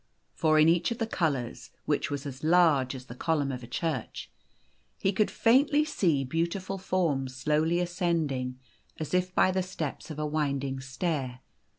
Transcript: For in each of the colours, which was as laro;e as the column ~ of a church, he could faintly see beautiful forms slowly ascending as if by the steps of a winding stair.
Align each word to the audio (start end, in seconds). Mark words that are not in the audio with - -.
For 0.33 0.57
in 0.57 0.67
each 0.67 0.89
of 0.89 0.97
the 0.97 1.05
colours, 1.05 1.69
which 1.85 2.09
was 2.09 2.25
as 2.25 2.43
laro;e 2.43 2.89
as 2.95 3.05
the 3.05 3.13
column 3.13 3.51
~ 3.51 3.51
of 3.51 3.61
a 3.61 3.67
church, 3.67 4.31
he 4.97 5.11
could 5.11 5.29
faintly 5.29 5.85
see 5.85 6.23
beautiful 6.23 6.79
forms 6.79 7.35
slowly 7.35 7.79
ascending 7.79 8.57
as 8.97 9.13
if 9.13 9.35
by 9.35 9.51
the 9.51 9.61
steps 9.61 10.09
of 10.09 10.17
a 10.17 10.25
winding 10.25 10.79
stair. 10.79 11.41